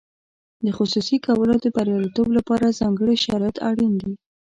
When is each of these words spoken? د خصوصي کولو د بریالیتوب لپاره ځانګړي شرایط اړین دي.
د 0.65 0.67
خصوصي 0.77 1.17
کولو 1.25 1.55
د 1.61 1.65
بریالیتوب 1.75 2.27
لپاره 2.37 2.75
ځانګړي 2.79 3.15
شرایط 3.25 3.57
اړین 3.69 3.93
دي. 4.01 4.11